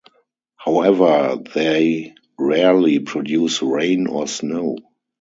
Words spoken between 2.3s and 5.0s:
rarely produce rain or snow.